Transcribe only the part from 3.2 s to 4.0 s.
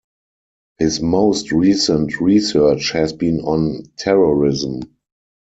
on